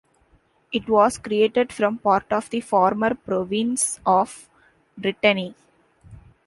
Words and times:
It 0.71 0.89
was 0.89 1.19
created 1.19 1.71
from 1.71 1.99
part 1.99 2.33
of 2.33 2.49
the 2.49 2.61
former 2.61 3.13
province 3.13 3.99
of 4.03 4.49
Brittany. 4.97 5.53